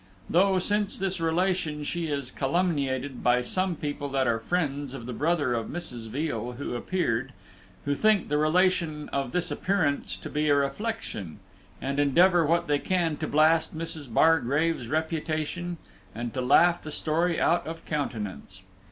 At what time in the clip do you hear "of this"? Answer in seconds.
9.09-9.51